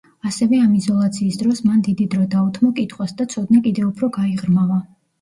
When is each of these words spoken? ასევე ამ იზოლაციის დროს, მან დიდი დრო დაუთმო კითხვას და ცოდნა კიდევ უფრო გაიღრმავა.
ასევე 0.27 0.61
ამ 0.67 0.71
იზოლაციის 0.79 1.37
დროს, 1.43 1.61
მან 1.69 1.85
დიდი 1.89 2.09
დრო 2.15 2.23
დაუთმო 2.33 2.73
კითხვას 2.83 3.17
და 3.23 3.31
ცოდნა 3.37 3.65
კიდევ 3.71 3.89
უფრო 3.95 4.15
გაიღრმავა. 4.21 4.85